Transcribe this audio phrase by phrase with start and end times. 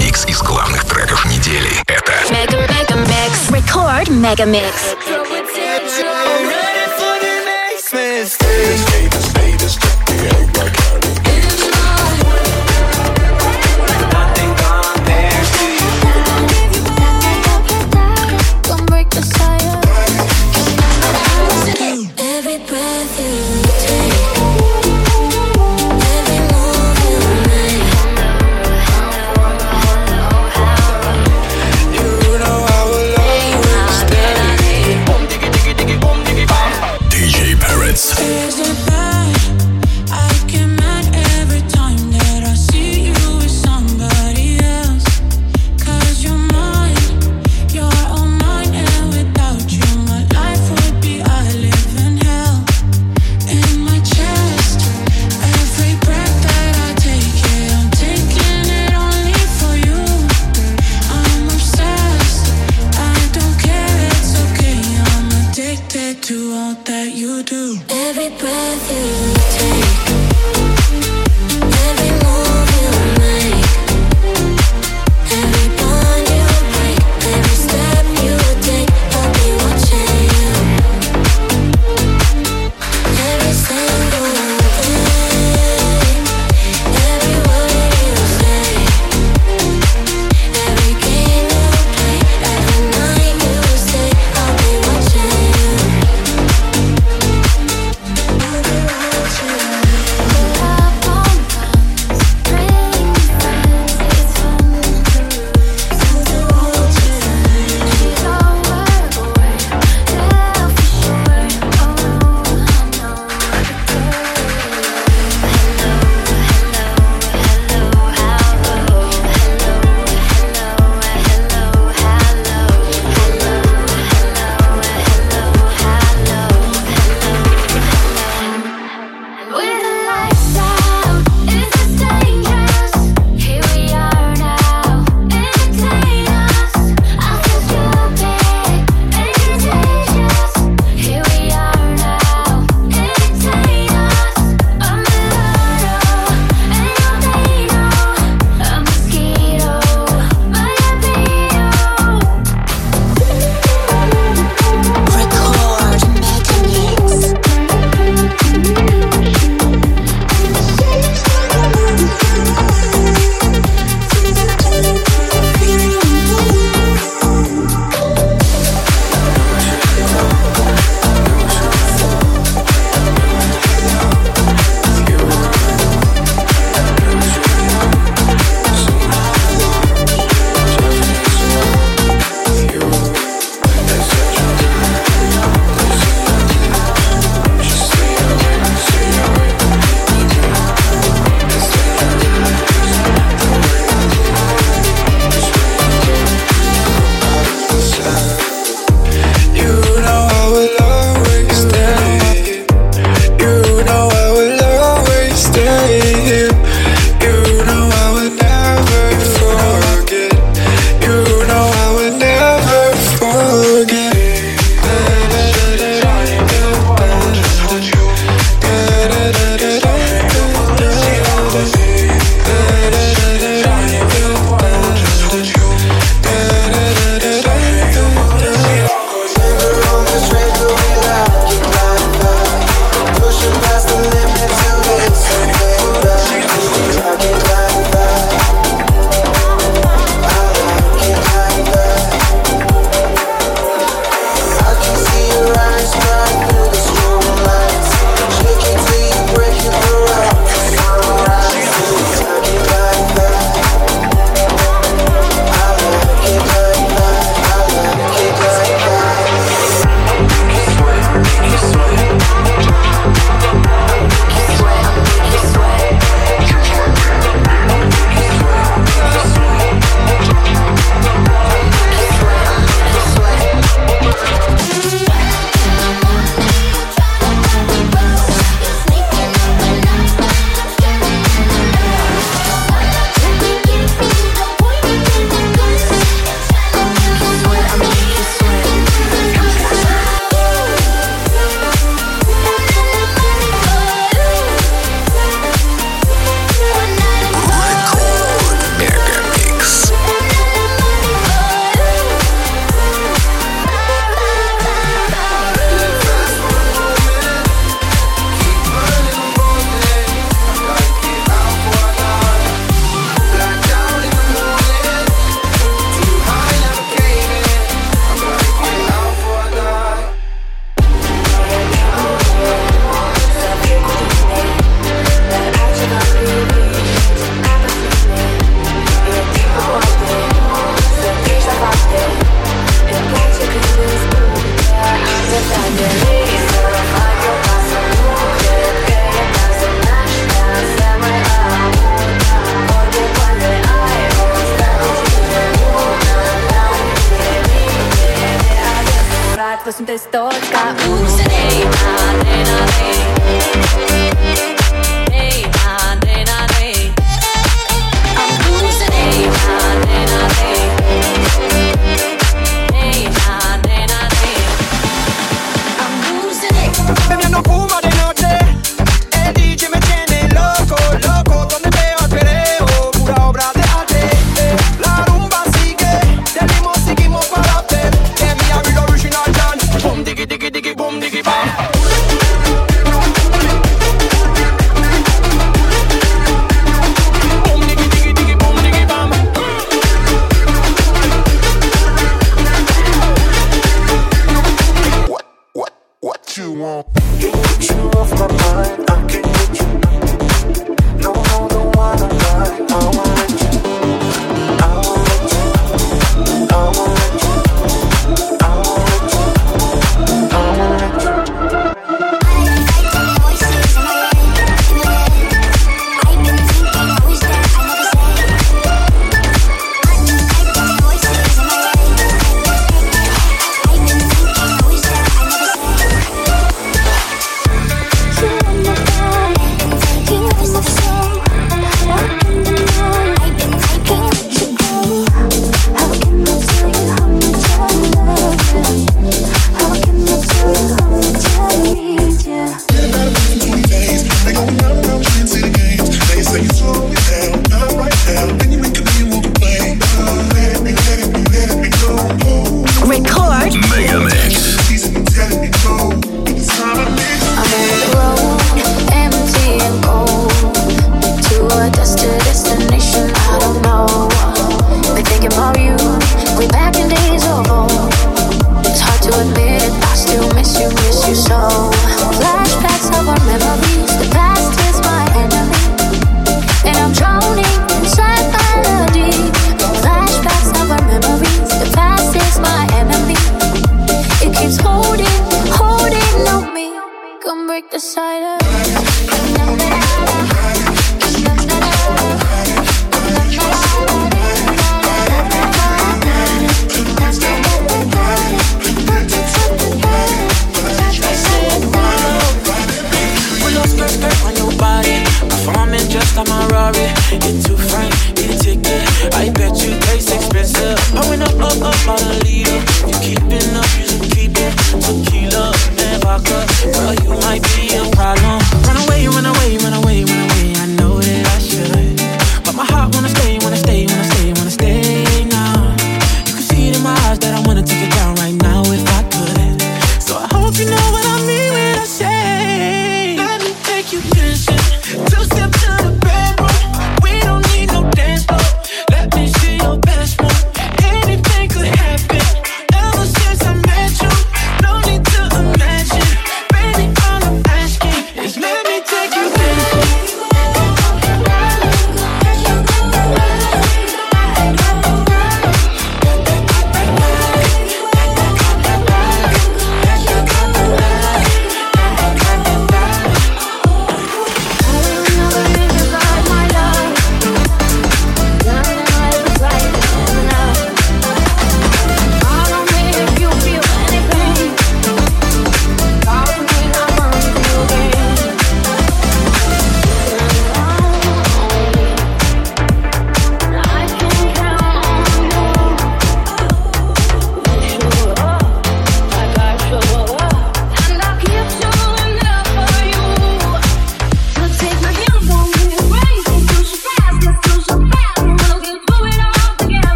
[0.00, 1.70] Микс из главных треков недели.
[1.86, 3.50] Это Mega Mega Mix.
[3.50, 4.96] Record Mega Mix.
[7.88, 8.85] Don't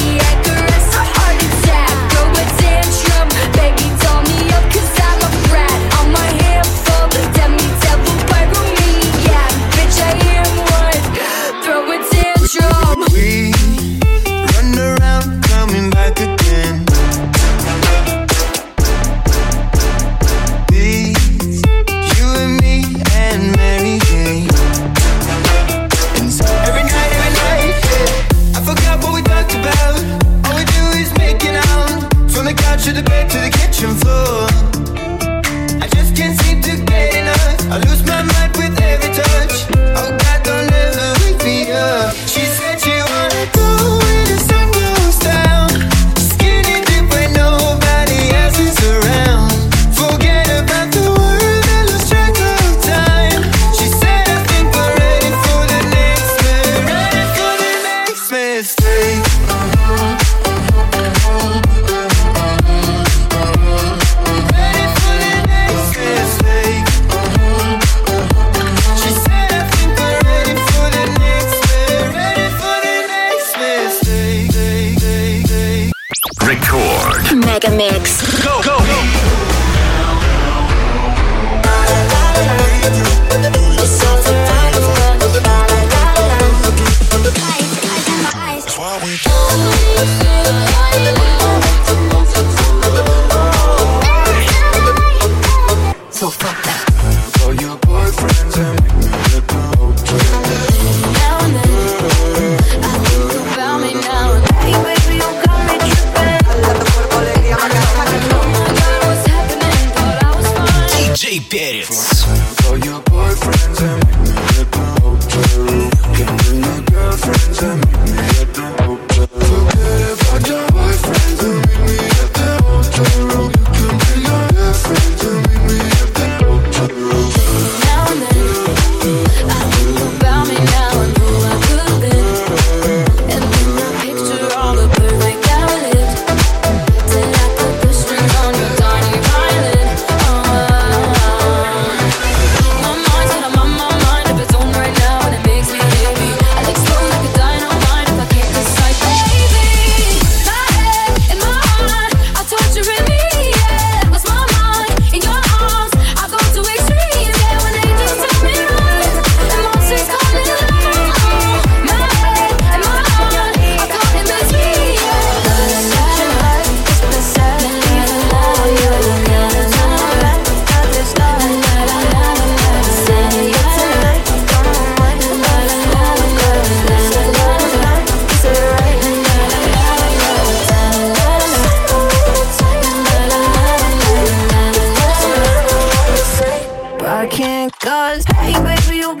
[0.00, 0.29] yeah.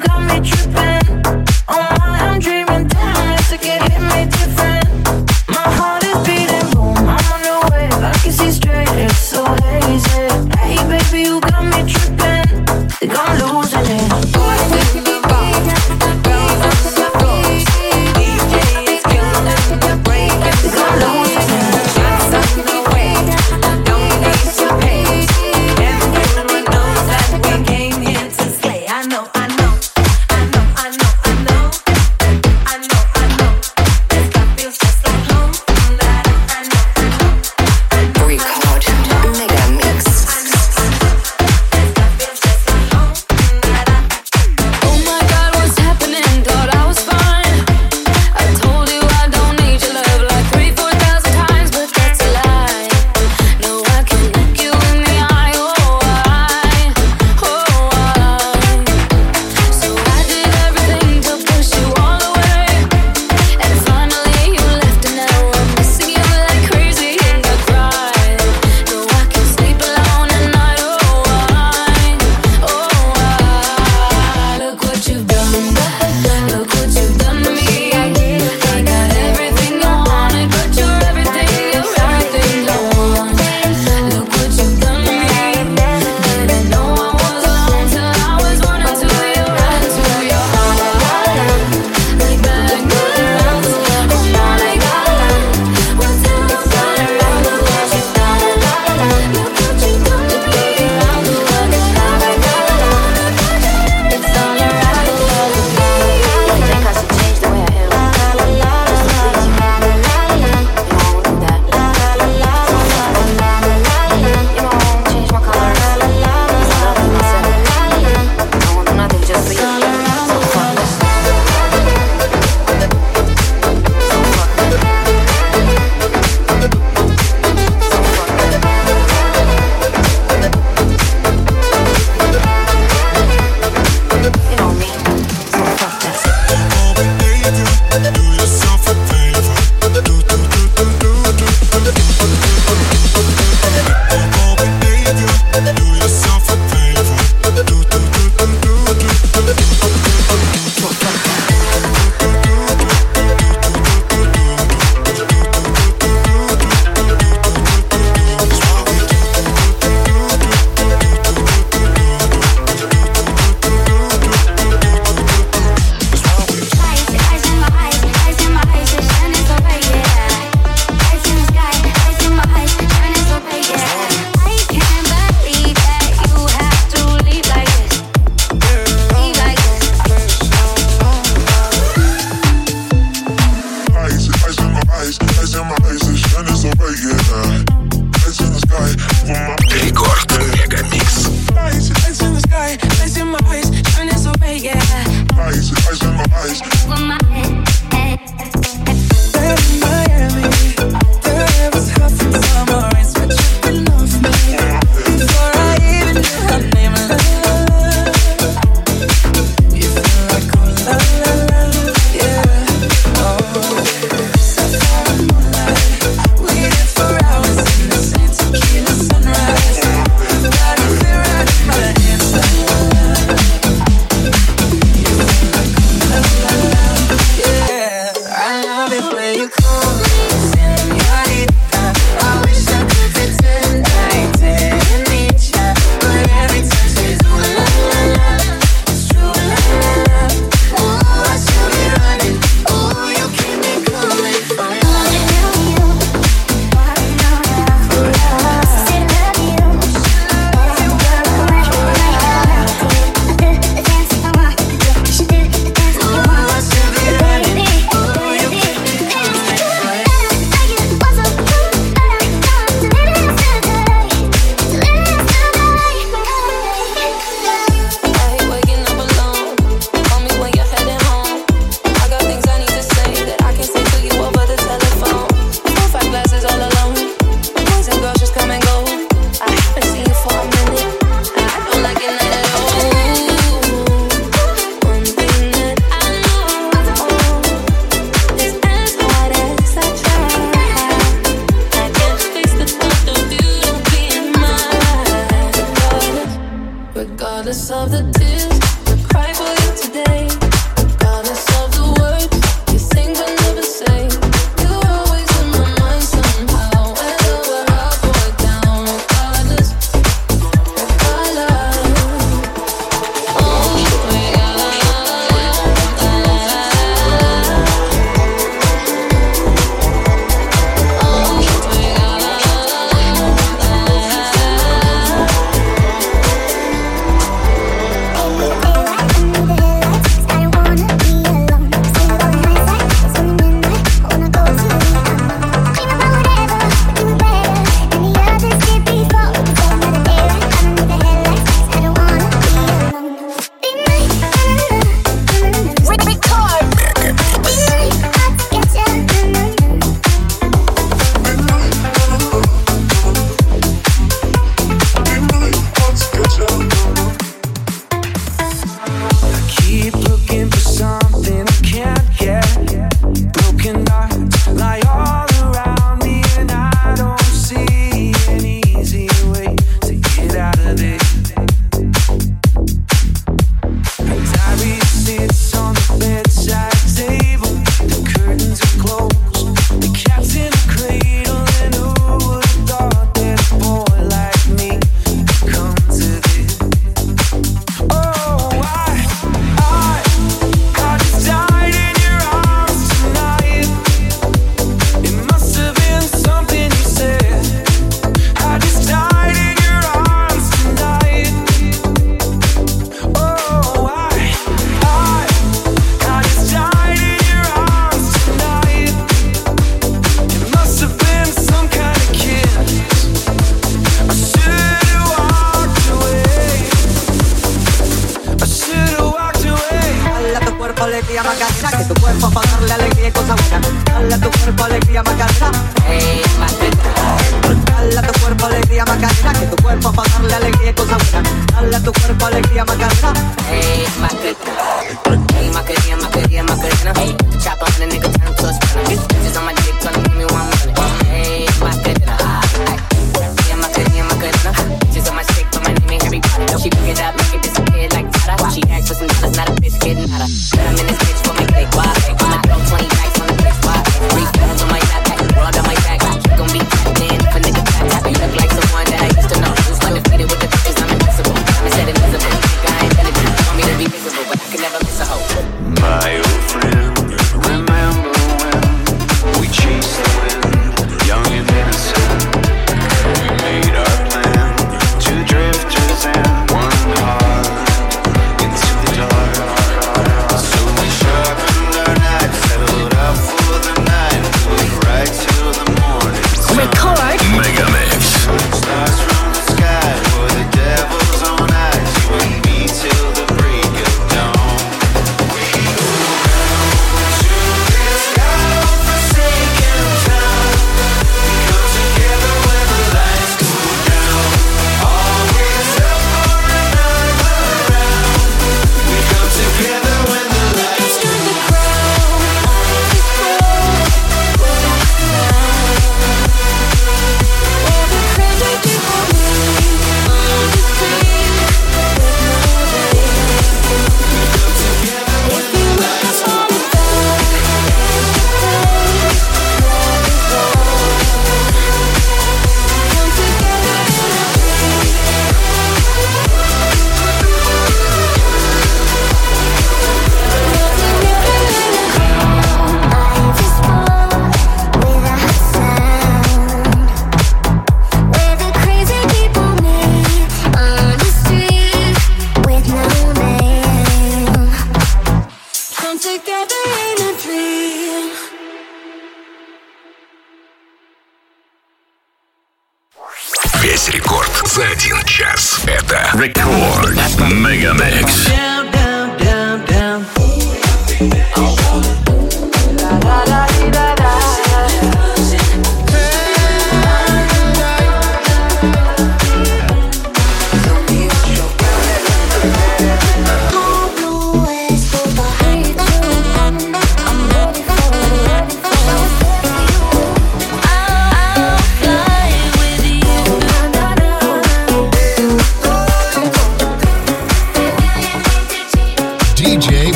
[0.00, 0.99] got me tripping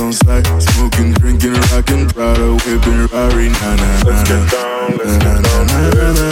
[0.00, 0.46] on sight.
[0.60, 4.10] Smoking, drinking, rocking, Prada, whipping, Rari, na na na.
[4.10, 6.29] Let's get down, let's get down.